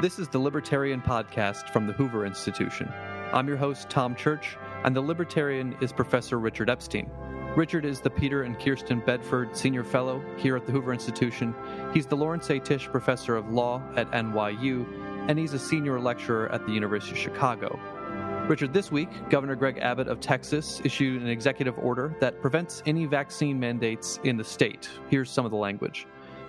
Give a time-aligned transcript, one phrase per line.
[0.00, 2.88] This is the Libertarian Podcast from the Hoover Institution.
[3.32, 7.10] I'm your host, Tom Church, and the Libertarian is Professor Richard Epstein.
[7.56, 11.52] Richard is the Peter and Kirsten Bedford Senior Fellow here at the Hoover Institution.
[11.92, 12.60] He's the Lawrence A.
[12.60, 14.86] Tisch Professor of Law at NYU,
[15.28, 17.76] and he's a senior lecturer at the University of Chicago.
[18.46, 23.04] Richard, this week, Governor Greg Abbott of Texas issued an executive order that prevents any
[23.06, 24.88] vaccine mandates in the state.
[25.10, 26.06] Here's some of the language.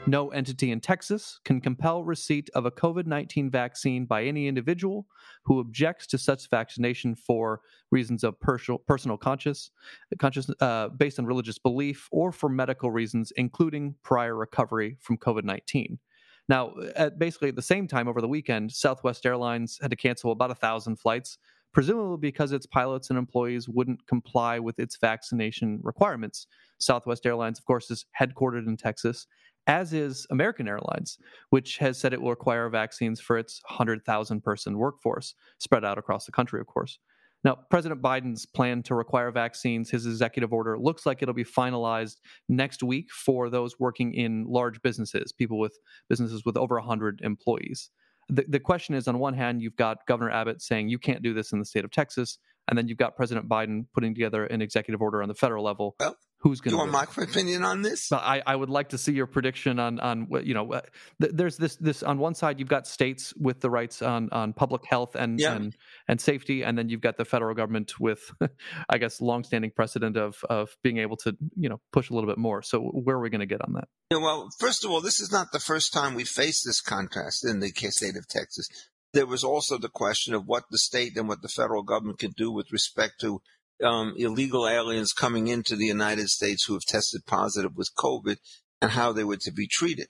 [0.07, 5.05] No entity in Texas can compel receipt of a COVID 19 vaccine by any individual
[5.43, 9.71] who objects to such vaccination for reasons of personal, conscious,
[10.17, 15.43] conscious uh, based on religious belief or for medical reasons, including prior recovery from COVID
[15.43, 15.99] 19.
[16.47, 20.31] Now, at basically at the same time over the weekend, Southwest Airlines had to cancel
[20.31, 21.37] about a thousand flights,
[21.71, 26.47] presumably because its pilots and employees wouldn't comply with its vaccination requirements.
[26.79, 29.27] Southwest Airlines, of course, is headquartered in Texas
[29.69, 31.19] as is American Airlines,
[31.51, 36.25] which has said it will require vaccines for its 100,000 person workforce, spread out across
[36.25, 36.97] the country, of course.
[37.43, 42.17] Now, President Biden's plan to require vaccines, his executive order, looks like it'll be finalized
[42.49, 45.77] next week for those working in large businesses, people with
[46.09, 47.91] businesses with over 100 employees.
[48.27, 51.33] The, the question is on one hand, you've got Governor Abbott saying you can't do
[51.33, 52.39] this in the state of Texas.
[52.69, 55.95] And then you've got President Biden putting together an executive order on the federal level.
[55.99, 56.75] Well, who's going to?
[56.75, 58.11] You want my opinion on this?
[58.11, 60.81] I, I would like to see your prediction on on what you know.
[61.19, 64.85] There's this this on one side you've got states with the rights on on public
[64.85, 65.55] health and Yeah.
[65.55, 65.75] and
[66.07, 68.31] and safety, and then you've got the federal government with,
[68.89, 72.37] I guess, longstanding precedent of of being able to you know push a little bit
[72.37, 72.61] more.
[72.61, 73.87] So where are we going to get on that?
[74.11, 77.45] Yeah, well, first of all, this is not the first time we faced this contrast
[77.45, 78.67] in the state of Texas.
[79.13, 82.35] There was also the question of what the state and what the federal government could
[82.35, 83.41] do with respect to
[83.83, 88.37] um, illegal aliens coming into the United States who have tested positive with COVID
[88.81, 90.07] and how they were to be treated.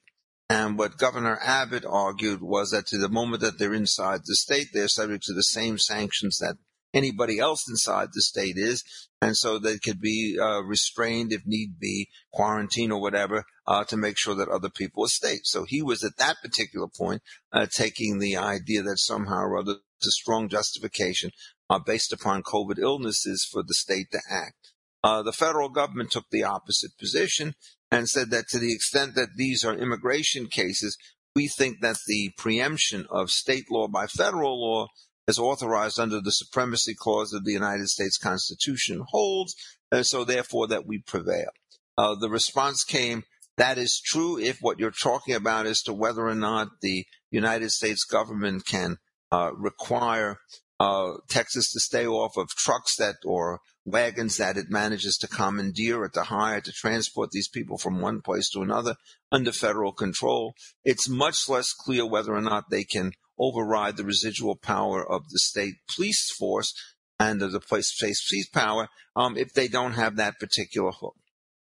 [0.50, 4.69] And what Governor Abbott argued was that to the moment that they're inside the state,
[4.74, 6.57] they're subject to the same sanctions that
[6.91, 8.84] anybody else inside the state is.
[9.22, 13.97] And so they could be uh, restrained if need be, quarantine or whatever, uh, to
[13.97, 15.41] make sure that other people are safe.
[15.44, 19.75] So he was at that particular point uh, taking the idea that somehow or other
[20.00, 21.31] it's a strong justification
[21.69, 24.74] uh, based upon COVID illnesses for the state to act.
[25.03, 27.53] Uh, the federal government took the opposite position
[27.91, 30.97] and said that to the extent that these are immigration cases,
[31.35, 34.88] we think that the preemption of state law by federal law
[35.28, 39.56] as authorized under the supremacy clause of the United States Constitution holds,
[39.91, 41.50] and so therefore that we prevail.
[41.97, 43.24] Uh, the response came,
[43.56, 47.69] that is true if what you're talking about is to whether or not the United
[47.69, 48.97] States government can
[49.31, 50.40] uh, require
[50.79, 56.01] uh, Texas to stay off of trucks that or wagons that it manages to commandeer
[56.01, 58.95] or to hire to transport these people from one place to another
[59.31, 60.53] under federal control.
[60.84, 65.39] It's much less clear whether or not they can override the residual power of the
[65.39, 66.73] state police force
[67.19, 71.16] and of the place police power um, if they don't have that particular hook.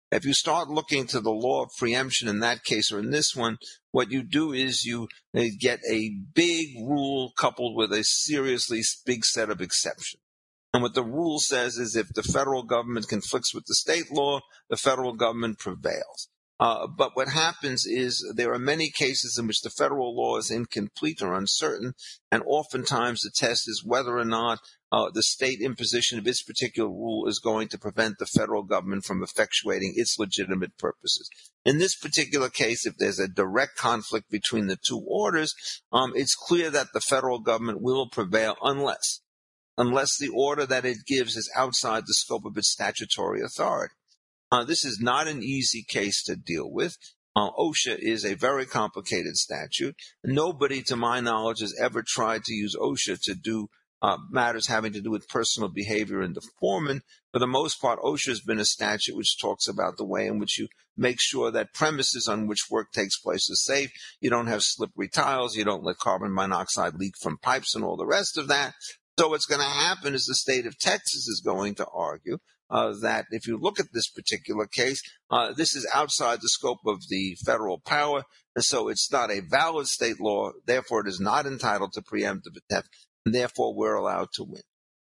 [0.09, 3.35] If you start looking to the law of preemption in that case or in this
[3.35, 3.57] one,
[3.91, 5.09] what you do is you
[5.59, 10.21] get a big rule coupled with a seriously big set of exceptions.
[10.73, 14.39] And what the rule says is if the federal government conflicts with the state law,
[14.69, 16.29] the federal government prevails.
[16.59, 20.49] Uh, but what happens is there are many cases in which the federal law is
[20.49, 21.93] incomplete or uncertain,
[22.31, 24.59] and oftentimes the test is whether or not
[24.91, 29.03] uh, the state imposition of its particular rule is going to prevent the federal government
[29.03, 31.29] from effectuating its legitimate purposes.
[31.65, 35.53] In this particular case, if there's a direct conflict between the two orders,
[35.91, 39.21] um, it's clear that the federal government will prevail unless
[39.77, 43.93] unless the order that it gives is outside the scope of its statutory authority.
[44.51, 46.97] Uh, this is not an easy case to deal with.
[47.35, 49.95] Uh, OSHA is a very complicated statute.
[50.23, 53.67] Nobody, to my knowledge, has ever tried to use OSHA to do
[54.01, 57.01] uh, matters having to do with personal behavior and the foreman.
[57.33, 60.39] For the most part, OSHA has been a statute which talks about the way in
[60.39, 63.91] which you make sure that premises on which work takes place are safe.
[64.21, 65.55] You don't have slippery tiles.
[65.55, 68.73] You don't let carbon monoxide leak from pipes and all the rest of that.
[69.19, 72.37] So what's going to happen is the state of Texas is going to argue
[72.69, 75.01] uh, that if you look at this particular case,
[75.31, 78.23] uh, this is outside the scope of the federal power,
[78.55, 80.51] and so it's not a valid state law.
[80.65, 82.85] Therefore, it is not entitled to preemptive attack,
[83.27, 84.61] and therefore we're allowed to win.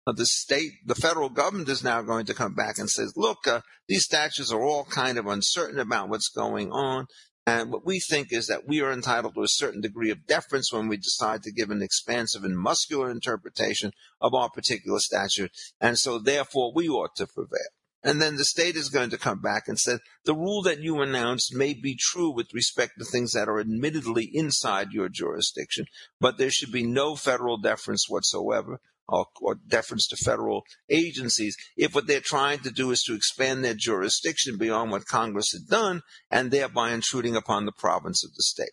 [0.05, 3.47] Now, the state, the federal government is now going to come back and says, look,
[3.47, 7.06] uh, these statutes are all kind of uncertain about what's going on.
[7.47, 10.73] And what we think is that we are entitled to a certain degree of deference
[10.73, 15.53] when we decide to give an expansive and muscular interpretation of our particular statute.
[15.81, 17.71] And so therefore we ought to prevail.
[18.09, 21.03] And then the state is going to come back and say, the rule that you
[21.03, 25.85] announced may be true with respect to things that are admittedly inside your jurisdiction,
[26.19, 28.81] but there should be no federal deference whatsoever.
[29.11, 33.65] Or, or, deference to federal agencies if what they're trying to do is to expand
[33.65, 38.43] their jurisdiction beyond what Congress had done and thereby intruding upon the province of the
[38.43, 38.69] state.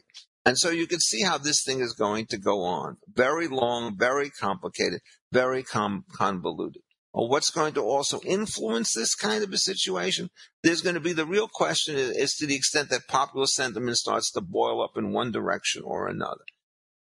[0.46, 2.98] And so you can see how this thing is going to go on.
[3.08, 5.00] Very long, very complicated,
[5.32, 6.82] very com- convoluted
[7.16, 10.30] or what's going to also influence this kind of a situation,
[10.64, 14.30] there's going to be the real question is to the extent that popular sentiment starts
[14.32, 16.44] to boil up in one direction or another.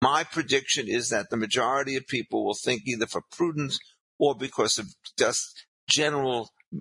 [0.01, 3.77] My prediction is that the majority of people will think either for prudence
[4.17, 4.87] or because of
[5.19, 6.79] just general uh,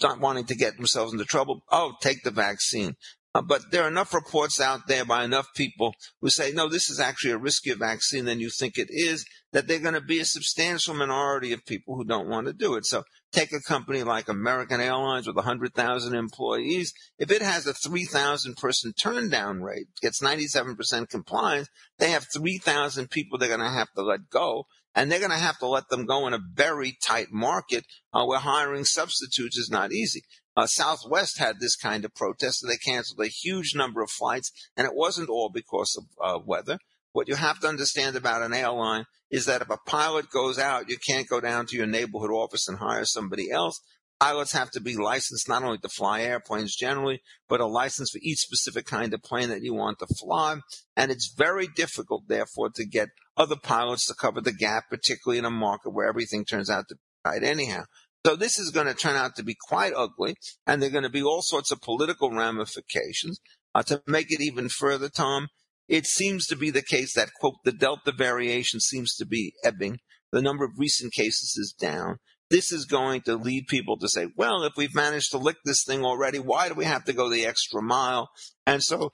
[0.00, 2.94] not wanting to get themselves into trouble, oh, take the vaccine.
[3.36, 6.88] Uh, but there are enough reports out there by enough people who say, no, this
[6.88, 10.20] is actually a riskier vaccine than you think it is, that they're going to be
[10.20, 12.86] a substantial minority of people who don't want to do it.
[12.86, 13.02] So
[13.32, 16.94] take a company like American Airlines with 100,000 employees.
[17.18, 21.68] If it has a 3,000 person turn down rate, gets 97% compliance,
[21.98, 24.64] they have 3,000 people they're going to have to let go.
[24.94, 27.84] And they're going to have to let them go in a very tight market
[28.14, 30.22] uh, where hiring substitutes is not easy.
[30.56, 34.50] Uh, Southwest had this kind of protest, and they canceled a huge number of flights,
[34.76, 36.78] and it wasn't all because of uh, weather.
[37.12, 40.88] What you have to understand about an airline is that if a pilot goes out,
[40.88, 43.80] you can't go down to your neighborhood office and hire somebody else.
[44.18, 48.18] Pilots have to be licensed not only to fly airplanes generally, but a license for
[48.22, 50.56] each specific kind of plane that you want to fly.
[50.96, 55.44] And it's very difficult, therefore, to get other pilots to cover the gap, particularly in
[55.44, 57.84] a market where everything turns out to be right anyhow.
[58.26, 60.34] So this is going to turn out to be quite ugly,
[60.66, 63.38] and there are going to be all sorts of political ramifications.
[63.72, 65.46] Uh, to make it even further, Tom,
[65.86, 69.98] it seems to be the case that, quote, the Delta variation seems to be ebbing.
[70.32, 72.16] The number of recent cases is down.
[72.50, 75.84] This is going to lead people to say, well, if we've managed to lick this
[75.86, 78.28] thing already, why do we have to go the extra mile?
[78.66, 79.10] And so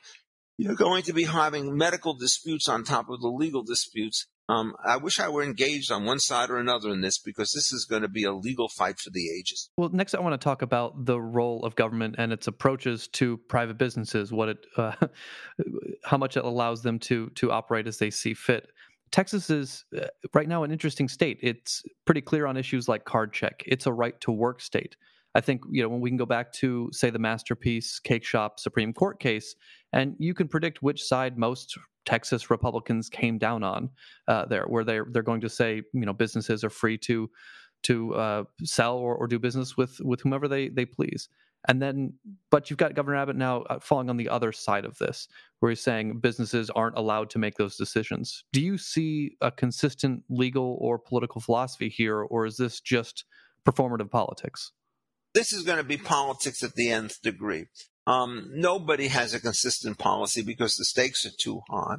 [0.62, 4.96] you're going to be having medical disputes on top of the legal disputes um, I
[4.96, 8.02] wish I were engaged on one side or another in this because this is going
[8.02, 9.70] to be a legal fight for the ages.
[9.76, 13.38] Well, next I want to talk about the role of government and its approaches to
[13.48, 14.92] private businesses, what it, uh,
[16.04, 18.68] how much it allows them to to operate as they see fit.
[19.10, 21.38] Texas is uh, right now an interesting state.
[21.40, 23.62] It's pretty clear on issues like card check.
[23.66, 24.96] It's a right to work state.
[25.34, 28.92] I think you know when we can go back to say the Masterpiece Cakeshop Supreme
[28.92, 29.54] Court case,
[29.92, 33.90] and you can predict which side most Texas Republicans came down on
[34.28, 37.30] uh, there, where they're they're going to say you know businesses are free to
[37.82, 41.28] to uh, sell or, or do business with with whomever they they please.
[41.68, 42.14] And then,
[42.50, 45.28] but you've got Governor Abbott now uh, falling on the other side of this,
[45.60, 48.42] where he's saying businesses aren't allowed to make those decisions.
[48.52, 53.24] Do you see a consistent legal or political philosophy here, or is this just
[53.64, 54.72] performative politics?
[55.34, 57.66] This is going to be politics at the nth degree.
[58.06, 61.96] Um, nobody has a consistent policy because the stakes are too high.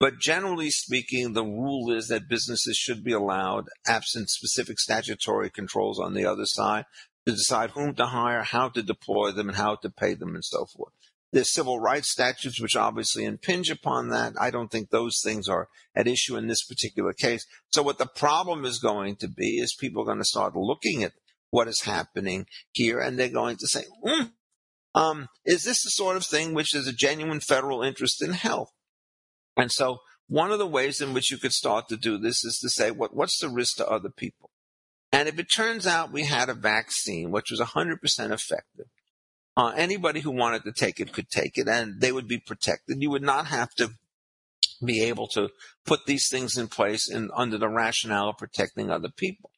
[0.00, 6.00] But generally speaking, the rule is that businesses should be allowed, absent specific statutory controls
[6.00, 6.86] on the other side,
[7.24, 10.44] to decide whom to hire, how to deploy them, and how to pay them, and
[10.44, 10.92] so forth.
[11.32, 14.32] There's civil rights statutes which obviously impinge upon that.
[14.40, 17.46] I don't think those things are at issue in this particular case.
[17.70, 21.04] So what the problem is going to be is people are going to start looking
[21.04, 21.12] at
[21.52, 24.32] what is happening here and they're going to say, mm,
[24.94, 28.72] um, is this the sort of thing which is a genuine federal interest in health?
[29.56, 29.98] And so
[30.28, 32.90] one of the ways in which you could start to do this is to say,
[32.90, 34.50] what, what's the risk to other people?
[35.12, 37.98] And if it turns out we had a vaccine which was 100%
[38.32, 38.86] effective,
[39.54, 43.02] uh, anybody who wanted to take it could take it and they would be protected.
[43.02, 43.90] You would not have to
[44.82, 45.50] be able to
[45.84, 49.50] put these things in place in, under the rationale of protecting other people.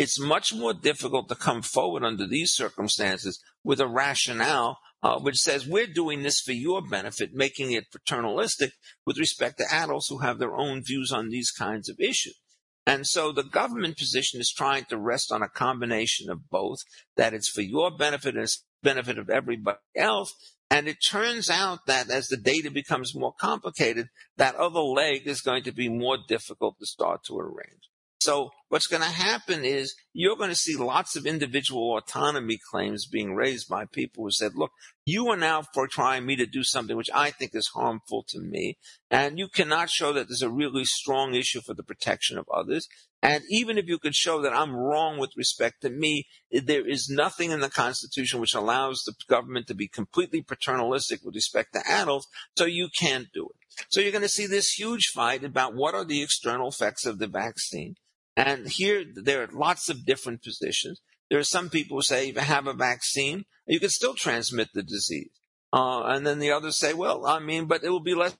[0.00, 5.36] It's much more difficult to come forward under these circumstances with a rationale uh, which
[5.36, 8.72] says we're doing this for your benefit, making it paternalistic
[9.04, 12.40] with respect to adults who have their own views on these kinds of issues.
[12.86, 16.78] And so the government position is trying to rest on a combination of both,
[17.18, 20.32] that it's for your benefit and it's benefit of everybody else.
[20.70, 25.42] And it turns out that as the data becomes more complicated, that other leg is
[25.42, 27.90] going to be more difficult to start to arrange.
[28.20, 33.06] So what's going to happen is you're going to see lots of individual autonomy claims
[33.06, 34.72] being raised by people who said, look,
[35.06, 38.38] you are now for trying me to do something which I think is harmful to
[38.38, 38.76] me.
[39.10, 42.86] And you cannot show that there's a really strong issue for the protection of others.
[43.22, 47.08] And even if you could show that I'm wrong with respect to me, there is
[47.08, 51.90] nothing in the Constitution which allows the government to be completely paternalistic with respect to
[51.90, 52.28] adults.
[52.56, 53.69] So you can't do it.
[53.88, 57.18] So you're going to see this huge fight about what are the external effects of
[57.18, 57.94] the vaccine.
[58.36, 61.00] And here there are lots of different positions.
[61.28, 64.68] there are some people who say if you have a vaccine, you can still transmit
[64.74, 65.30] the disease.
[65.72, 68.36] Uh, and then the others say, well, I mean, but it will be less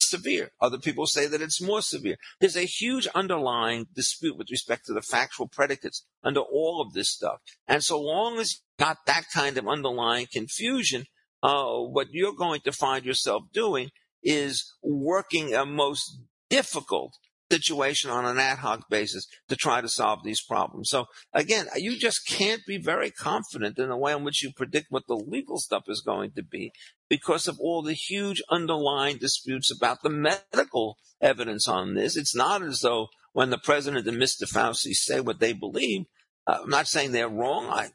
[0.00, 0.50] severe.
[0.60, 2.16] Other people say that it's more severe.
[2.40, 7.10] There's a huge underlying dispute with respect to the factual predicates under all of this
[7.10, 7.40] stuff.
[7.66, 11.04] And so long as you've got that kind of underlying confusion,
[11.42, 13.90] uh, what you're going to find yourself doing
[14.28, 16.20] is working a most
[16.50, 17.14] difficult
[17.50, 20.90] situation on an ad hoc basis to try to solve these problems.
[20.90, 24.88] So again, you just can't be very confident in the way in which you predict
[24.90, 26.72] what the legal stuff is going to be
[27.08, 32.14] because of all the huge underlying disputes about the medical evidence on this.
[32.14, 34.44] It's not as though when the president and Mr.
[34.44, 36.04] Fauci say what they believe,
[36.46, 37.68] uh, I'm not saying they're wrong.
[37.70, 37.88] I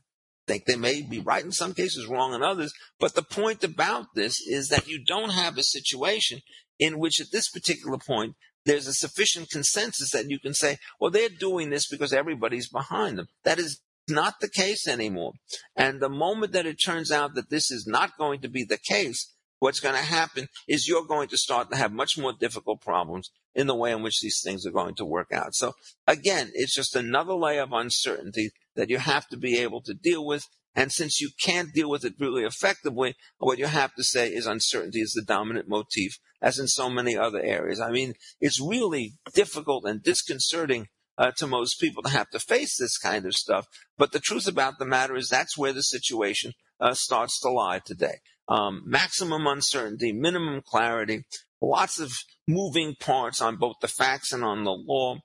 [0.48, 2.74] think they may be right in some cases, wrong in others.
[3.00, 6.40] But the point about this is that you don't have a situation
[6.80, 8.36] in which at this particular point
[8.66, 13.18] there's a sufficient consensus that you can say, well, they're doing this because everybody's behind
[13.18, 13.28] them.
[13.44, 15.34] That is not the case anymore.
[15.76, 18.78] And the moment that it turns out that this is not going to be the
[18.78, 22.82] case, what's going to happen is you're going to start to have much more difficult
[22.82, 25.55] problems in the way in which these things are going to work out.
[25.55, 25.72] So
[26.05, 30.25] again, it's just another layer of uncertainty that you have to be able to deal
[30.25, 30.43] with.
[30.75, 34.46] And since you can't deal with it really effectively, what you have to say is
[34.46, 37.79] uncertainty is the dominant motif as in so many other areas.
[37.79, 42.75] I mean, it's really difficult and disconcerting uh, to most people to have to face
[42.77, 43.67] this kind of stuff.
[43.98, 46.51] But the truth about the matter is that's where the situation
[46.82, 48.20] uh, starts to lie today.
[48.48, 51.24] Um, maximum uncertainty, minimum clarity,
[51.62, 52.12] lots of
[52.48, 55.18] moving parts on both the facts and on the law,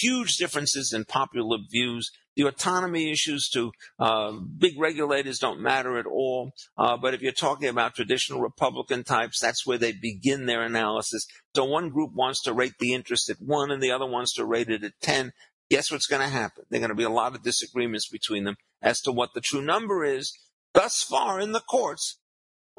[0.00, 6.06] huge differences in popular views, the autonomy issues to uh, big regulators don't matter at
[6.06, 6.52] all.
[6.78, 11.26] Uh, but if you're talking about traditional Republican types, that's where they begin their analysis.
[11.54, 14.46] So one group wants to rate the interest at one and the other wants to
[14.46, 15.32] rate it at 10.
[15.70, 16.64] Guess what's going to happen?
[16.70, 19.40] There are going to be a lot of disagreements between them as to what the
[19.40, 20.32] true number is.
[20.72, 22.19] Thus far in the courts,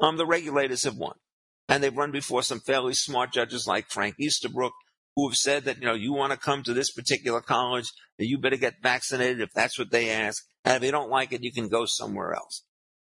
[0.02, 1.14] um, the regulators have won.
[1.68, 4.72] And they've run before some fairly smart judges like Frank Easterbrook,
[5.16, 8.38] who have said that, you know, you want to come to this particular college, you
[8.38, 10.44] better get vaccinated if that's what they ask.
[10.64, 12.64] And if you don't like it, you can go somewhere else.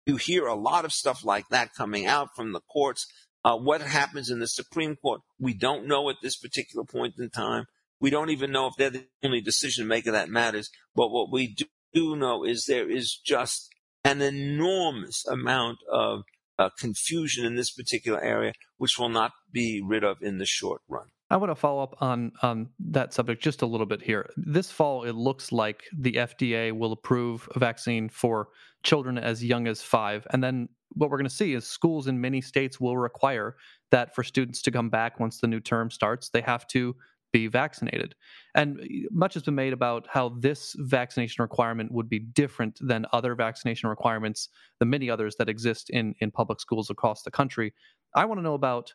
[0.06, 3.06] You hear a lot of stuff like that coming out from the courts.
[3.44, 7.30] Uh, what happens in the Supreme Court, we don't know at this particular point in
[7.30, 7.64] time.
[8.00, 10.68] We don't even know if they're the only decision maker that matters.
[10.94, 11.56] But what we
[11.94, 13.68] do know is there is just
[14.04, 16.22] an enormous amount of
[16.58, 20.80] uh, confusion in this particular area, which will not be rid of in the short
[20.88, 21.06] run.
[21.30, 24.30] I want to follow up on on that subject just a little bit here.
[24.36, 28.48] This fall, it looks like the FDA will approve a vaccine for
[28.82, 32.20] children as young as five, and then what we're going to see is schools in
[32.20, 33.56] many states will require
[33.90, 36.94] that for students to come back once the new term starts, they have to
[37.34, 38.14] be vaccinated.
[38.54, 43.06] And uh, much has been made about how this vaccination requirement would be different than
[43.12, 44.48] other vaccination requirements,
[44.78, 47.74] the many others that exist in in public schools across the country.
[48.14, 48.94] I want to know about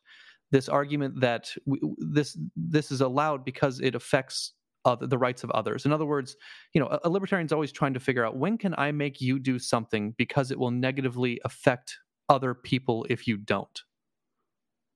[0.52, 1.52] this argument that
[1.98, 4.54] this this is allowed because it affects
[4.86, 5.86] other, the rights of others.
[5.86, 6.38] In other words,
[6.74, 9.38] you know, a, a libertarian's always trying to figure out when can I make you
[9.38, 11.98] do something because it will negatively affect
[12.30, 13.84] other people if you don't.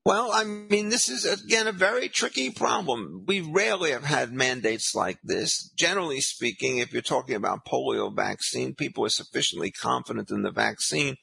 [0.05, 3.23] Well, I mean, this is again a very tricky problem.
[3.25, 5.71] We rarely have had mandates like this.
[5.77, 11.15] Generally speaking, if you're talking about polio vaccine, people are sufficiently confident in the vaccine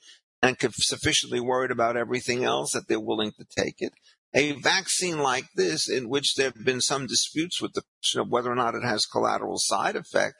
[0.43, 3.93] and sufficiently worried about everything else that they're willing to take it
[4.35, 8.31] a vaccine like this, in which there have been some disputes with the question of
[8.31, 10.35] whether or not it has collateral side effect,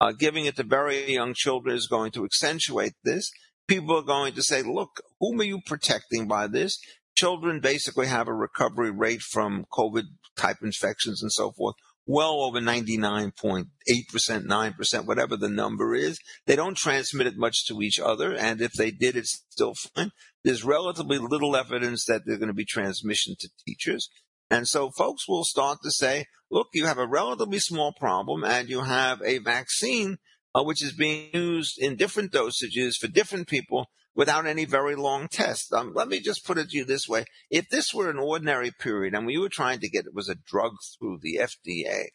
[0.00, 3.30] uh, giving it to very young children is going to accentuate this.
[3.68, 6.78] People are going to say, look, whom are you protecting by this?
[7.16, 10.04] Children basically have a recovery rate from COVID
[10.36, 11.74] type infections and so forth
[12.06, 16.18] well over 99.8%, 9%, whatever the number is.
[16.46, 18.32] They don't transmit it much to each other.
[18.32, 20.12] And if they did, it's still fine.
[20.44, 24.08] There's relatively little evidence that there's going to be transmission to teachers.
[24.48, 28.68] And so folks will start to say, look, you have a relatively small problem and
[28.68, 30.18] you have a vaccine
[30.54, 35.28] uh, which is being used in different dosages for different people without any very long
[35.28, 35.72] tests.
[35.72, 37.26] Um, let me just put it to you this way.
[37.50, 40.34] If this were an ordinary period and we were trying to get it was a
[40.34, 42.06] drug through the FDA,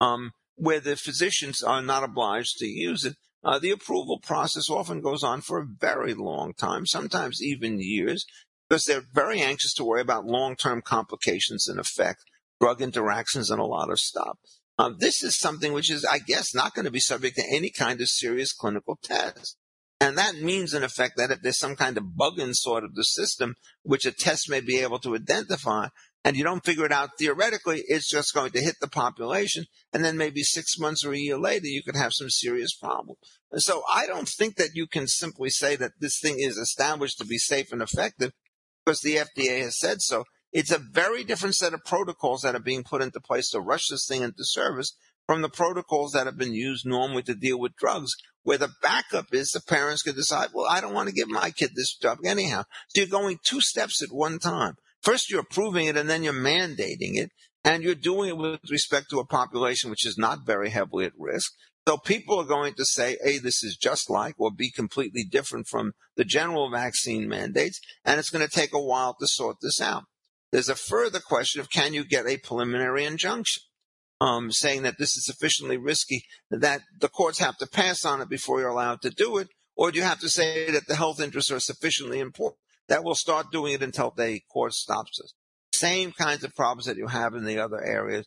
[0.00, 5.00] um, where the physicians are not obliged to use it, uh, the approval process often
[5.00, 8.26] goes on for a very long time, sometimes even years,
[8.68, 12.20] because they're very anxious to worry about long-term complications and effect,
[12.60, 14.36] drug interactions, and a lot of stuff.
[14.78, 17.70] Um, this is something which is, I guess, not going to be subject to any
[17.70, 19.56] kind of serious clinical test.
[20.00, 22.94] And that means, in effect, that if there's some kind of bug in sort of
[22.94, 25.88] the system, which a test may be able to identify,
[26.22, 29.64] and you don't figure it out theoretically, it's just going to hit the population.
[29.92, 33.16] And then maybe six months or a year later, you could have some serious problem.
[33.52, 37.18] And so I don't think that you can simply say that this thing is established
[37.18, 38.32] to be safe and effective
[38.84, 40.24] because the FDA has said so.
[40.52, 43.88] It's a very different set of protocols that are being put into place to rush
[43.88, 47.76] this thing into service from the protocols that have been used normally to deal with
[47.76, 48.12] drugs,
[48.46, 51.50] where the backup is the parents could decide, well, I don't want to give my
[51.50, 52.62] kid this drug anyhow.
[52.88, 54.74] So you're going two steps at one time.
[55.02, 57.32] First, you're approving it and then you're mandating it.
[57.64, 61.12] And you're doing it with respect to a population which is not very heavily at
[61.18, 61.50] risk.
[61.88, 65.66] So people are going to say, hey, this is just like or be completely different
[65.66, 67.80] from the general vaccine mandates.
[68.04, 70.04] And it's going to take a while to sort this out.
[70.52, 73.64] There's a further question of can you get a preliminary injunction?
[74.20, 78.28] Um, saying that this is sufficiently risky that the courts have to pass on it
[78.28, 79.48] before you're allowed to do it?
[79.76, 82.58] Or do you have to say that the health interests are sufficiently important
[82.88, 85.34] that we'll start doing it until the court stops us?
[85.74, 88.26] Same kinds of problems that you have in the other areas.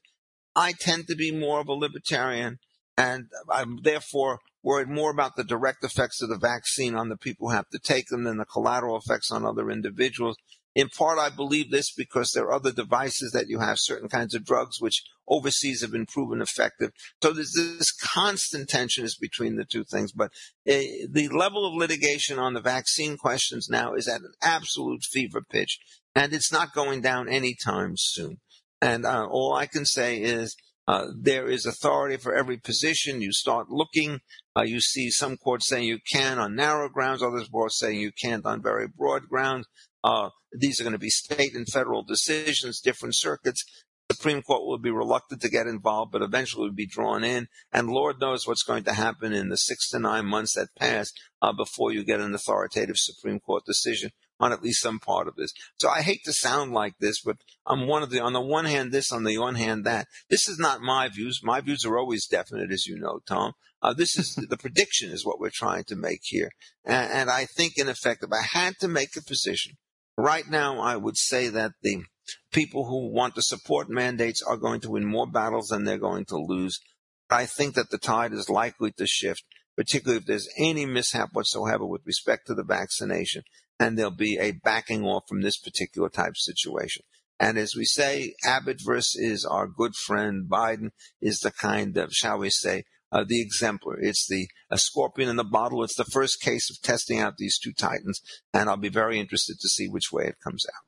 [0.55, 2.60] I tend to be more of a libertarian,
[3.00, 7.48] and I'm therefore worried more about the direct effects of the vaccine on the people
[7.48, 10.36] who have to take them than the collateral effects on other individuals.
[10.75, 14.36] In part, I believe this because there are other devices that you have, certain kinds
[14.36, 16.91] of drugs, which overseas have been proven effective.
[17.24, 20.12] So there's this constant tension is between the two things.
[20.12, 20.32] But
[20.68, 25.41] uh, the level of litigation on the vaccine questions now is at an absolute fever
[25.41, 25.79] pitch,
[26.13, 28.39] and it's not going down anytime soon.
[28.82, 30.56] And uh, all I can say is
[30.89, 33.22] uh, there is authority for every position.
[33.22, 34.22] You start looking.
[34.58, 38.12] Uh, you see some courts saying you can on narrow grounds, others courts saying you
[38.12, 39.67] can't on very broad grounds.
[40.03, 43.63] Uh, these are going to be state and federal decisions, different circuits.
[44.12, 47.50] Supreme Court will be reluctant to get involved, but eventually will be drawn in.
[47.72, 51.12] And Lord knows what's going to happen in the six to nine months that pass
[51.39, 55.36] uh, before you get an authoritative Supreme Court decision on at least some part of
[55.36, 55.51] this.
[55.79, 58.65] So I hate to sound like this, but I'm one of the, on the one
[58.65, 60.08] hand, this, on the one hand, that.
[60.29, 61.41] This is not my views.
[61.43, 63.53] My views are always definite, as you know, Tom.
[63.81, 66.51] Uh, this is the prediction is what we're trying to make here.
[66.86, 69.77] And, and I think, in effect, if I had to make a position,
[70.19, 72.03] Right now, I would say that the
[72.51, 76.25] people who want to support mandates are going to win more battles than they're going
[76.25, 76.81] to lose.
[77.29, 79.46] I think that the tide is likely to shift,
[79.77, 83.44] particularly if there's any mishap whatsoever with respect to the vaccination,
[83.79, 87.03] and there'll be a backing off from this particular type of situation.
[87.39, 90.89] And as we say, Abbott versus our good friend Biden
[91.22, 94.00] is the kind of, shall we say, uh, the exemplar.
[94.00, 95.83] It's the a scorpion in the bottle.
[95.83, 98.22] It's the first case of testing out these two titans,
[98.53, 100.83] and I'll be very interested to see which way it comes out.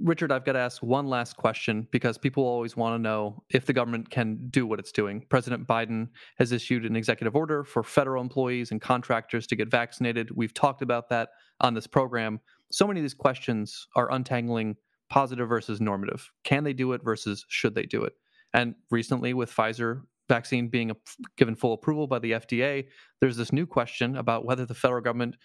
[0.00, 3.66] Richard, I've got to ask one last question because people always want to know if
[3.66, 5.26] the government can do what it's doing.
[5.28, 10.30] President Biden has issued an executive order for federal employees and contractors to get vaccinated.
[10.30, 11.28] We've talked about that
[11.62, 12.40] on this program.
[12.70, 14.76] So many of these questions are untangling
[15.08, 16.30] positive versus normative.
[16.44, 18.14] Can they do it versus should they do it?
[18.52, 20.92] And recently, with Pfizer vaccine being
[21.36, 22.86] given full approval by the FDA,
[23.20, 25.36] there's this new question about whether the federal government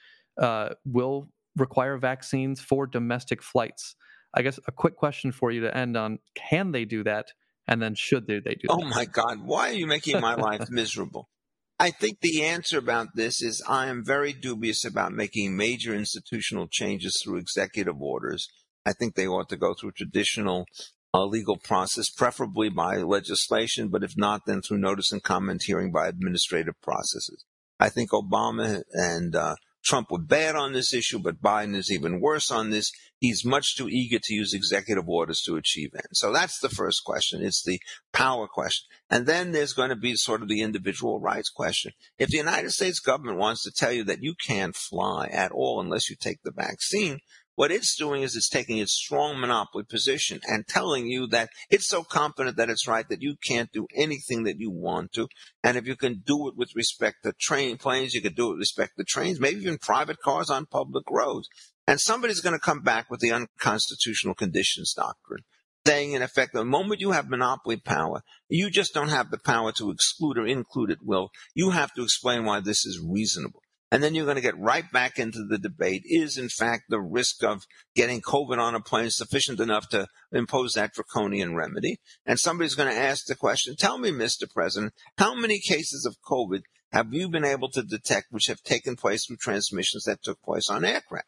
[0.41, 3.95] uh, will require vaccines for domestic flights.
[4.33, 7.31] I guess a quick question for you to end on: Can they do that?
[7.69, 8.67] And then should they, they do?
[8.67, 8.73] That?
[8.73, 8.95] Oh that?
[8.95, 9.41] my God!
[9.41, 11.29] Why are you making my life miserable?
[11.79, 16.67] I think the answer about this is I am very dubious about making major institutional
[16.71, 18.47] changes through executive orders.
[18.85, 20.65] I think they ought to go through traditional
[21.13, 25.91] a legal process, preferably by legislation, but if not, then through notice and comment hearing
[25.91, 27.45] by administrative processes.
[27.79, 29.55] I think Obama and uh,
[29.87, 32.91] Trump were bad on this issue, but Biden is even worse on this.
[33.19, 36.19] He's much too eager to use executive orders to achieve ends.
[36.19, 37.41] So that's the first question.
[37.41, 37.79] It's the
[38.11, 38.85] power question.
[39.09, 41.93] And then there's going to be sort of the individual rights question.
[42.19, 45.79] If the United States government wants to tell you that you can't fly at all
[45.79, 47.19] unless you take the vaccine,
[47.57, 51.87] what it's doing is it's taking its strong monopoly position and telling you that it's
[51.87, 55.27] so confident that it's right that you can't do anything that you want to.
[55.63, 58.51] And if you can do it with respect to train planes, you can do it
[58.51, 61.49] with respect to trains, maybe even private cars on public roads.
[61.87, 65.43] And somebody's going to come back with the unconstitutional conditions doctrine
[65.87, 69.71] saying in effect, the moment you have monopoly power, you just don't have the power
[69.71, 71.29] to exclude or include at will.
[71.55, 73.61] You have to explain why this is reasonable.
[73.91, 76.01] And then you're going to get right back into the debate.
[76.05, 77.63] Is in fact the risk of
[77.95, 81.99] getting COVID on a plane sufficient enough to impose that draconian remedy?
[82.25, 84.43] And somebody's going to ask the question, tell me, Mr.
[84.53, 88.95] President, how many cases of COVID have you been able to detect which have taken
[88.95, 91.27] place through transmissions that took place on aircraft?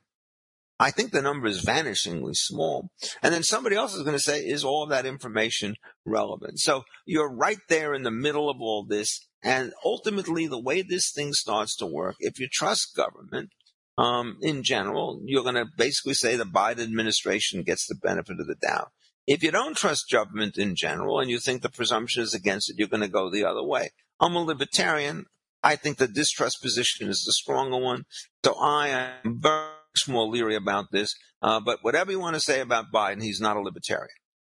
[0.81, 2.89] I think the number is vanishingly small.
[3.21, 6.59] And then somebody else is going to say, is all that information relevant?
[6.59, 9.27] So you're right there in the middle of all this.
[9.43, 13.51] And ultimately, the way this thing starts to work, if you trust government,
[13.97, 18.47] um, in general, you're going to basically say the Biden administration gets the benefit of
[18.47, 18.91] the doubt.
[19.27, 22.77] If you don't trust government in general and you think the presumption is against it,
[22.79, 23.89] you're going to go the other way.
[24.19, 25.25] I'm a libertarian.
[25.63, 28.05] I think the distrust position is the stronger one.
[28.43, 31.13] So I am much more leery about this.
[31.41, 34.09] Uh, but whatever you want to say about Biden, he's not a libertarian.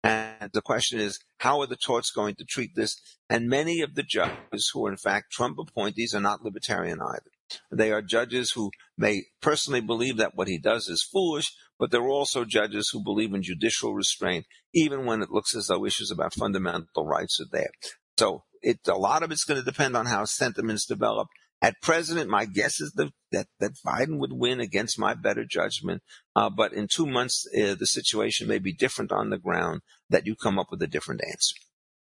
[0.04, 3.00] And the question is, how are the courts going to treat this?
[3.30, 7.32] And many of the judges who are in fact Trump appointees are not libertarian either.
[7.72, 12.08] They are judges who may personally believe that what he does is foolish, but they're
[12.08, 16.34] also judges who believe in judicial restraint, even when it looks as though issues about
[16.34, 17.70] fundamental rights are there.
[18.18, 21.28] So it, a lot of it's going to depend on how sentiments develop.
[21.64, 26.04] At present, my guess is the, that, that Biden would win against my better judgment.
[26.36, 30.28] Uh, but in two months, uh, the situation may be different on the ground, that
[30.28, 31.56] you come up with a different answer.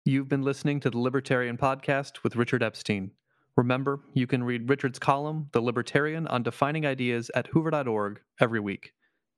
[0.04, 3.12] You've been listening to the Libertarian Podcast with Richard Epstein.
[3.56, 8.92] Remember, you can read Richard's column, The Libertarian, on defining ideas at hoover.org every week.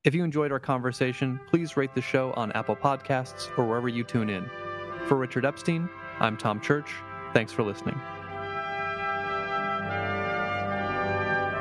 [0.05, 4.05] If you enjoyed our conversation, please rate the show on Apple Podcasts or wherever you
[4.05, 4.49] tune in.
[5.07, 6.91] For Richard Epstein, I'm Tom Church.
[7.35, 8.01] Thanks for listening.